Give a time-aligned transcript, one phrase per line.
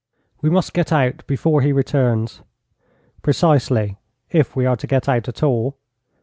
[0.41, 2.41] 'We must get out before he returns.'
[3.21, 3.99] 'Precisely,
[4.31, 5.77] if we are to get out at all.'